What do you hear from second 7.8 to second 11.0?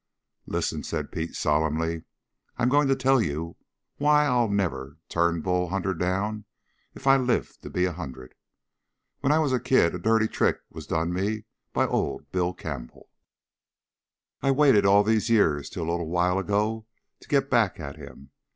a hundred! When I was a kid a dirty trick was